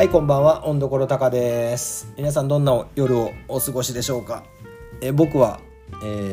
[0.00, 0.66] はいこんばんは。
[0.66, 2.10] 温どころたかです。
[2.16, 4.44] 皆さんどんな夜をお過ごしでしょうか？
[5.02, 5.60] え僕は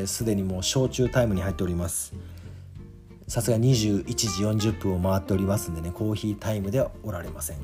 [0.05, 2.13] すで、ー、にもう焼酎タイムに入っております。
[3.27, 7.57] さすが21時40分を回っておりますんでねコーヒータイムではおられません。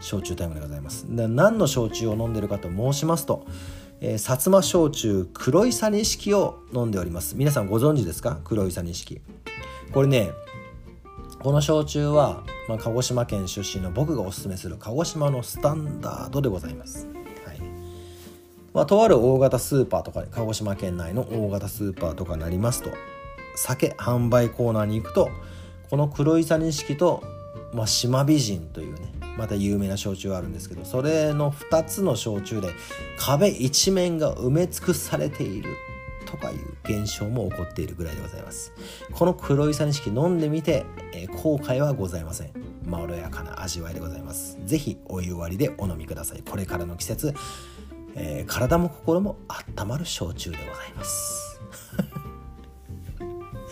[0.00, 1.06] 焼酎タイムでございます。
[1.08, 3.46] で何の焼酎を飲んでるかと申しますと、
[4.02, 7.34] えー、薩摩焼酎黒いさ錦を飲んでおります。
[7.34, 8.40] 皆さんご存知ですか？
[8.44, 9.22] 黒いさ錦。
[9.94, 10.32] これね
[11.42, 17.08] この焼酎は、まあ、鹿児島県出身の僕がおすすめする鹿児島のスタンダードでございます、
[17.44, 17.60] はい。
[18.72, 22.90] まあ、とある大型スーパーとか鹿児島県内の大型スーパーとかになりますと。
[23.56, 25.30] 酒販売コーナーに行くと
[25.90, 27.24] この黒いさ錦と、
[27.74, 29.00] まあ、島美人というね
[29.36, 32.68] また有名な焼酎があるんですけどそれの2つの焼酎で
[33.18, 35.74] 壁一面が埋め尽くされている
[36.24, 38.72] とかいう現象も起こっているぐらいでございます。
[39.12, 42.59] この黒いさ錦飲んでみて、えー、後悔はございません。
[42.84, 44.58] まろやかな味わいでございます。
[44.64, 46.42] 是非お湯割りでお飲みください。
[46.42, 47.34] これからの季節、
[48.14, 49.36] えー、体も心も
[49.76, 51.60] 温まる焼酎でございます。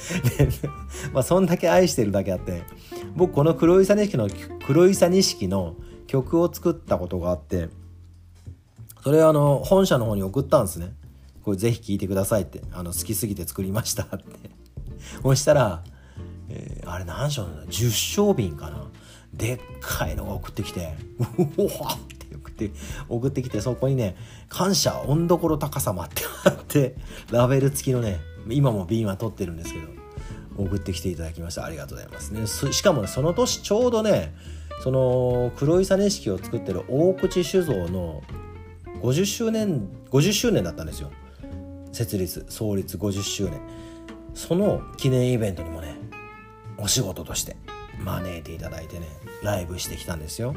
[1.12, 2.62] まあそんだけ愛してるだけあって
[3.14, 4.28] 僕この黒いさ錦の
[4.66, 5.74] 黒いさ錦の
[6.06, 7.68] 曲を作ったことがあって
[9.02, 10.94] それあの本社の方に送ったんですね。
[11.42, 12.62] これぜひ聴いてくださいって。
[12.72, 14.18] あの好きすぎて作りましたって。
[15.22, 15.82] そしたら、
[16.50, 18.87] えー、あれ何章なの10章瓶かな。
[19.38, 20.94] でっかいのが送ってきて
[21.38, 22.70] うわって送って
[23.08, 24.16] 送ってきてそこにね
[24.50, 26.96] 「感謝温どころ高様」ってあって
[27.30, 29.86] ラベル付きのね今も瓶は取ってるんですけど
[30.64, 31.64] 送ってきていただきました。
[31.64, 32.72] ありがとうございますね。
[32.72, 34.34] しかも、ね、その年ちょうどね
[34.82, 38.22] その黒いさ錦を作ってる大口酒造の
[39.02, 41.12] 50周年50周年だったんですよ。
[41.92, 43.60] 設立創立50周年。
[44.34, 45.96] その記念イベントにもね
[46.76, 47.56] お仕事として。
[48.08, 49.06] 招いていただいてね
[49.42, 50.54] ライブしてきたんですよ。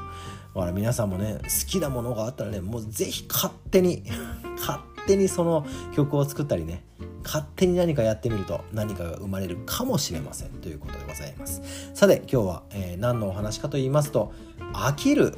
[0.55, 4.03] だから皆さんもね好きなものがあったらねもうぜひ勝手に
[4.57, 5.65] 勝手にその
[5.95, 6.83] 曲を作ったりね
[7.23, 10.49] 勝手に何かやってみると何かが生まれるかもしれません。
[10.49, 11.61] ということでございます。
[11.93, 14.33] さて今日は、えー、何のお話かと言いますと
[14.73, 15.37] 飽きる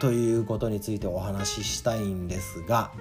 [0.00, 2.92] ということについてお話ししたいんですが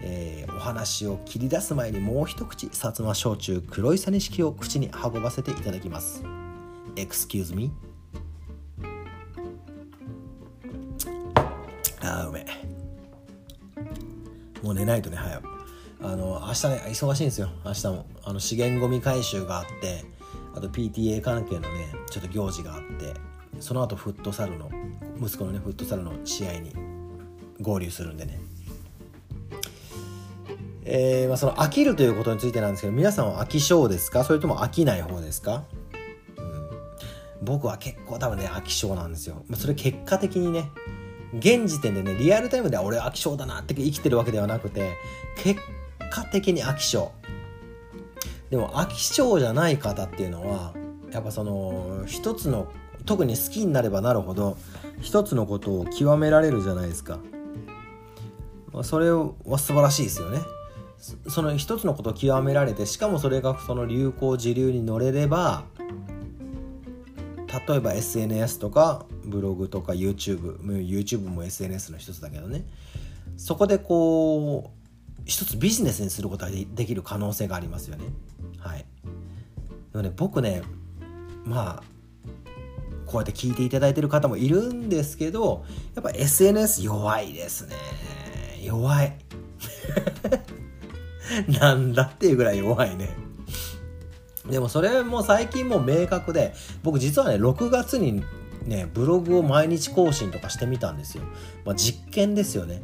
[0.00, 6.22] えー、お話を切り出す前にもう一口薩摩焼酎黒いさ錦を口に運ばせていただきます。
[7.00, 7.70] Excuse me?
[12.00, 12.44] あーうめ
[14.62, 15.48] もう寝ないとね早く。
[16.00, 17.50] あの明日ね忙しいんですよ。
[17.64, 18.06] 明日も。
[18.24, 20.04] あの資源ごみ回収があって
[20.54, 21.68] あと PTA 関係のね
[22.10, 23.14] ちょっと行事があって
[23.60, 24.70] その後フットサルの
[25.20, 26.72] 息子のねフットサルの試合に
[27.60, 28.40] 合流するんでね。
[30.90, 34.24] えー、まあ、その飽きるということについてなんですけど皆さんは飽き性ですか？
[34.24, 35.64] それとも飽きない方ですか、
[37.42, 40.70] 僕は結構多分ね飽き性なんですよ、まあ、それ結果的にね
[41.38, 44.92] 現時点でねリアルタイムでは俺飽き性だなって生きてるわけではなくて
[45.36, 45.60] 結
[46.10, 47.10] 果的に飽き性。
[48.50, 50.72] でも飽き性じゃない方っていうのは
[51.12, 52.72] やっぱその一つの
[53.04, 54.56] 特に好きになればなるほど
[55.00, 57.18] 一つのことを極められるじゃないですか、
[58.72, 60.40] まあ、それは素晴らしいですよね。
[61.28, 65.64] その一つのことを極められてしかもそれがその流行時流に乗れれば
[67.66, 72.64] 例えば SNS とかブログとか YouTube YouTube も SNS の一つだけどね。
[73.36, 78.04] そこでこう一つビジネスにすることができる可能性がありますよね。
[78.58, 78.84] はい。
[79.92, 80.62] でもね僕ね
[81.44, 81.82] まあ
[83.06, 85.64] こうやって聞いていただいてる方もいるんですけど
[85.94, 87.76] やっぱ SNS 弱いですね。
[88.62, 89.16] 弱い。
[91.60, 93.27] なんだっていうぐらい弱いね。
[94.50, 98.24] でもそれも最近もう明確で、僕実はね、6月に
[98.64, 101.24] ね、ブログを毎日更新とかしてみたんですよ。
[101.64, 102.82] まあ、実験ですよね。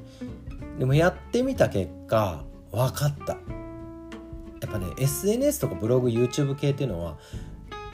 [0.79, 3.35] でもやってみた結果、分かった。
[3.35, 3.39] や
[4.69, 7.17] っぱね、SNS とかブログ、YouTube 系っていうのは、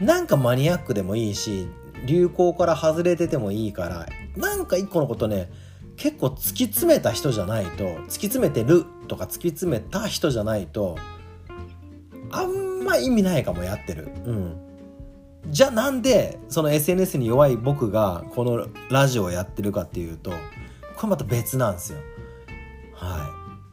[0.01, 1.69] なんかマニアックでもいいし、
[2.07, 4.07] 流行から外れててもいいから、
[4.37, 5.51] なんか一個のことね、
[6.01, 10.97] 結構突き詰めた人じゃないと突き詰めてるとか突き詰めた人じゃないと
[12.31, 14.09] あんま意味ないかもやってる。
[14.25, 14.57] うん。
[15.49, 20.37] じゃあなんでその SNS に弱い僕がこのラジオをやってるかっていうとこ
[21.05, 21.99] れまた別なんですよ。
[22.95, 23.27] は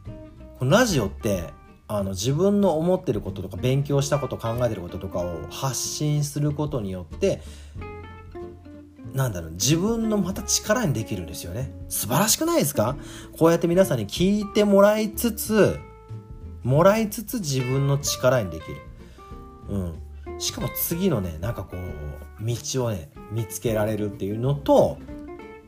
[0.06, 0.58] い。
[0.58, 1.44] このラジオって
[1.86, 7.42] あの自分の思ってることとか勉強したこと考えてることとかを発信することによって
[9.14, 12.96] なんだろう自分のまた力にできるんですよね素晴らしくないですか？
[13.38, 15.78] こうやって皆さんに聞いてもらいつつ
[16.62, 18.76] もらいつつ自分の力にできる
[19.68, 20.02] うん。
[20.38, 24.98] しかも次のねなんかこう道をね見つけられるっていうのと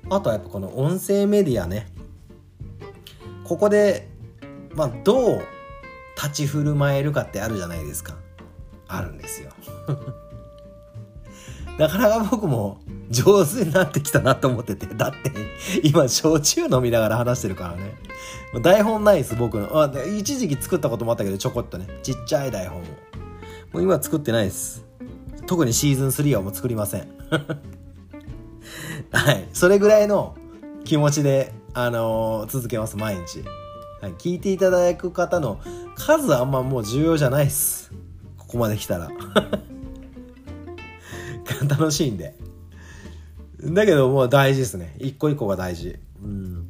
[0.08, 1.88] あとはやっぱこの音声メディアね。
[3.44, 4.08] ここで
[4.74, 5.42] まあどう
[6.16, 8.16] 立ち振る舞えるかってあるじゃないですか。
[8.86, 9.50] あるんですよ。
[11.78, 15.32] なかなか僕も上手になってきたなと思っててだって
[15.82, 17.94] 今焼酎飲みながら話してるからね。
[18.62, 19.82] 台本ないです僕の。
[19.82, 22.84] あ一時期作ったこともあったけどちょこっとねちっちゃい台本を。
[23.72, 24.84] もう今作ってないです。
[25.46, 27.08] 特にシーズン3はもう作りません。
[29.12, 29.48] はい。
[29.52, 30.36] それぐらいの
[30.84, 33.44] 気持ちであのー、続けます毎日、
[34.00, 35.60] はい、聞いていただく方の
[35.94, 37.92] 数あんまもう重要じゃないっす。
[38.36, 39.10] ここまで来たら。
[41.68, 42.34] 楽しいんで。
[43.62, 44.96] だけどもう大事ですね。
[44.98, 45.98] 一個一個が大事。
[46.22, 46.66] うん。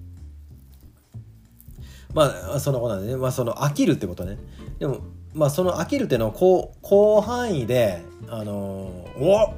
[2.13, 3.17] まあそのことなんでね。
[3.17, 4.37] まあその飽きるってことね。
[4.79, 5.01] でも
[5.35, 9.55] まあその飽きるっていうのはこう広範囲であのー、お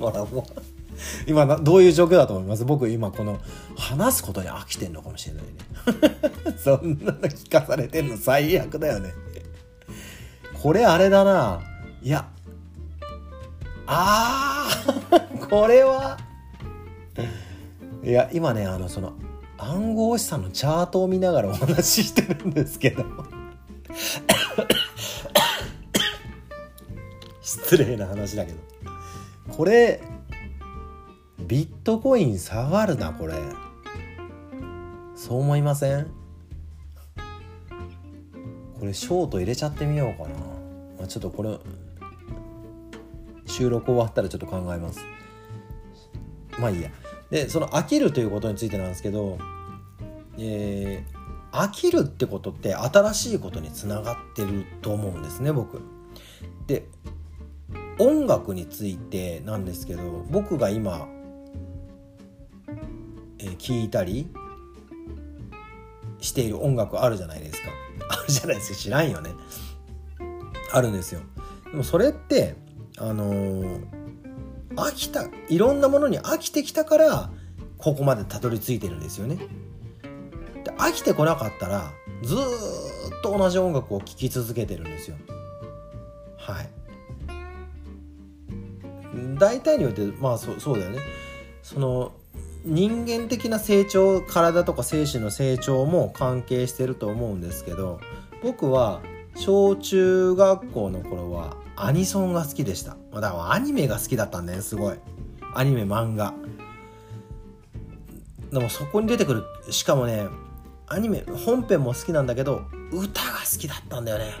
[0.00, 0.60] ほらもう。
[1.26, 2.64] 今どういう状況だと思います？
[2.64, 3.40] 僕今この
[3.76, 5.50] 話すことに飽きてんのかもしれないね。
[6.56, 9.12] そんなの聞かされてんの最悪だよね。
[10.62, 11.60] これあれだな。
[12.02, 12.28] いや
[13.86, 15.46] あー！
[15.50, 16.16] これは！
[18.02, 19.14] いや今ねあのその
[19.58, 23.04] 暗号資産のチャートを見ながらお話ししてるんですけど。
[27.42, 28.58] 失礼な話だけど。
[29.56, 30.02] これ
[31.38, 33.34] ビットコイン下がるなこれ。
[35.14, 36.06] そう思いません？
[38.78, 40.36] これショート入れちゃってみようかな、
[40.98, 41.56] まあ、ちょっとこれ
[43.46, 45.00] 収録終わったらちょっと考えます。
[46.58, 46.90] まあいいや。
[47.30, 49.38] でその飽きるということについてなんですけど
[50.36, 51.13] えー、
[51.54, 55.80] 飽きるってことって新しいことにつながってると思うんですね僕。
[56.66, 56.86] で
[57.98, 61.06] 音楽についてなんですけど僕が今、
[63.38, 64.28] えー、聞いたり
[66.20, 67.68] している音楽あるじゃないですか。
[68.10, 68.78] あるじゃないですか。
[68.78, 69.30] 知らんよね。
[70.72, 71.20] あるんですよ。
[71.70, 72.56] でもそれって
[72.98, 73.86] あのー、
[74.74, 77.30] 飽きたいろんなものに飽きてきたから
[77.78, 79.38] ここまでたどり着いてるんですよね。
[80.78, 81.92] 飽きてこなかったら
[82.22, 82.38] ずっ
[83.22, 85.16] と同じ音楽を聴き続けてるんですよ。
[86.36, 86.68] はい。
[89.38, 90.98] 大体によってまあそそうだよね。
[91.62, 92.12] その
[92.64, 98.00] 人間的な成長体とか精神の成長も関係してると思うんですけど
[98.42, 99.02] 僕は
[99.36, 102.96] 小中学校の頃はアニソンが好きでした。
[103.12, 104.96] だからアニメが好きだったんだよ、すごい。
[105.54, 106.34] アニメ、漫画。
[108.52, 110.28] でもそこに出てくる、しかもね、
[110.86, 114.32] アニメ、本編も好きなんだけど、歌が好きだったんだよね。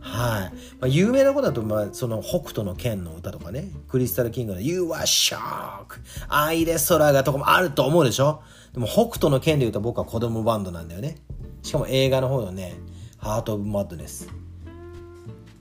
[0.00, 0.52] はい。
[0.80, 6.00] まあ、有名なことだと、まあ、その北斗の剣の歌とかね、クリスタルキングの You are shock!
[6.28, 8.40] 愛で空がとかもあると思うでしょ？
[8.72, 11.16] でも北斗の剣で言うと僕は子供バンドなんだよね。
[11.62, 12.76] しかも映画の方のね、
[13.18, 14.28] ハート・オブ・マッドネス。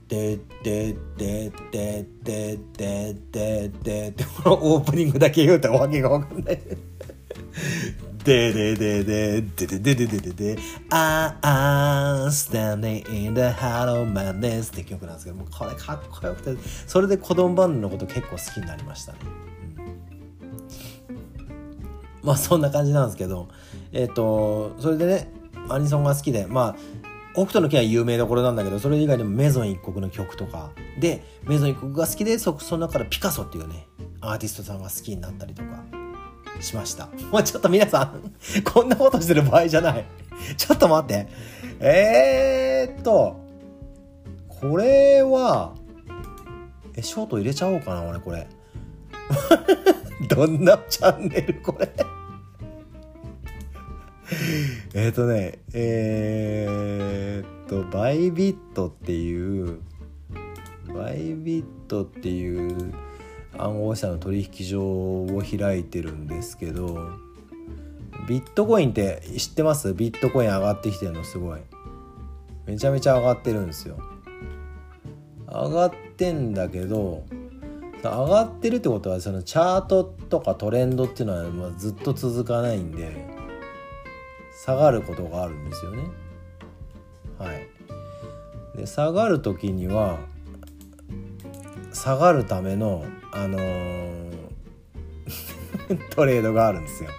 [0.08, 6.62] でででででででででこのオープニングだけ言うとわけがわかんない。
[8.28, 10.58] ででででででででででで
[10.90, 16.58] I'm standing in the heart of madness って曲なんですけどもこれかっこよくて
[16.88, 19.20] それで子供バンドのこと結構好きになりましたね。
[22.22, 23.48] まあそんな感じなんですけど
[23.94, 25.32] えっ、ー、とそれでね
[25.70, 26.76] アニソンが好きでまあ
[27.34, 30.72] 北斗の拳は有名どころなんだけどそれ以外にもメゾン一国の曲とか。
[31.00, 33.88] でメゾン一国が好きでそその中からピカソっていうね
[34.20, 35.97] アーティストさんが好きになったりとか。
[36.62, 37.08] しました。
[37.32, 38.34] もうちょっと皆さん
[38.64, 40.06] こんなことしてる場合じゃない。
[40.58, 41.28] ちょっと待って。
[41.80, 43.40] えー、っと
[44.48, 45.76] これは
[46.96, 48.48] えショート入れちゃおうかな俺これ。
[50.30, 51.90] どんなチャンネルこれ。
[54.94, 59.80] えっとねえー、っとバイビットっていう
[60.94, 62.94] バイビットっていう
[63.58, 67.10] 暗号資産の取引所を開いてるんですけど
[68.28, 69.94] ビットコインって知ってます？
[69.94, 71.62] ビットコイン上がってきてるのすごい。
[72.66, 73.98] めちゃめちゃ上がってるんですよ。
[75.48, 77.24] 上がってんだけど
[78.04, 83.26] 上がってるってことはそのチャートとかトレンドっていうのはまずっと続かないんで
[84.66, 86.04] 下がることがあるんですよね。
[87.40, 87.68] はい、
[88.76, 90.20] で下がる時には
[91.94, 94.32] 下がるための、あのー、
[96.16, 97.10] トレードがあるんですよ。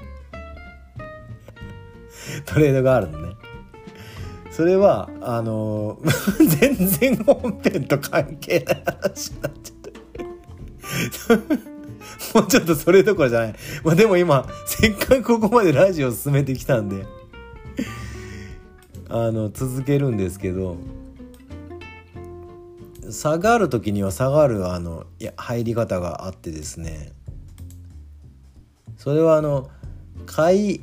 [2.46, 3.36] トレードがあるのね。
[4.50, 11.78] それはあのー、 全然本編と関係ない話になっちゃった。
[12.34, 13.54] もうちょっとそれどころじゃない。
[13.84, 17.06] まあでも今、せっかくここまでラジオ進めてきたんで、
[19.08, 20.76] あの、続けるんですけど、
[23.10, 27.12] 下がる時には下がる、あの、いや、入り方があってですね、
[28.96, 29.70] それはあの、
[30.26, 30.80] 買い、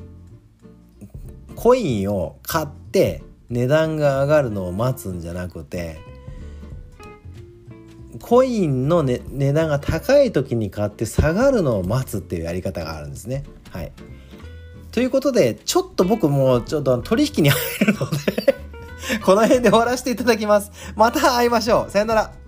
[1.56, 6.00] コインを買って値段が上がるのを待つんじゃなくて、
[8.22, 13.44] コインの、ね、値段が高い時に買って下がるのを待つっていうやり方があるんですね。
[13.72, 13.92] はい。
[14.92, 18.56] ということで、ちょっと僕もちょっと取引に入るので
[19.24, 20.72] この辺で終わらせていただきます。
[20.96, 21.92] また会いましょう。
[21.92, 22.45] さよなら。